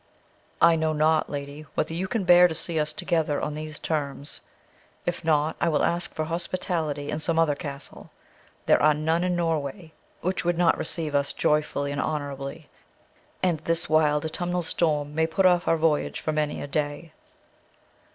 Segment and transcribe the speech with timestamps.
[0.59, 4.41] I know not, lady, whether you can bear to see us together on these terms;
[5.05, 8.09] if not, I will ask for hospitality in some other castle;
[8.65, 12.67] there are none in Norway which would not receive us joyfully and honourably,
[13.43, 17.13] and this wild autumnal storm may put off our voyage for many a day.